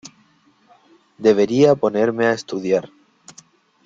Debería 1.25 1.75
ponerme 1.75 2.25
a 2.25 2.31
estudiar. 2.39 2.85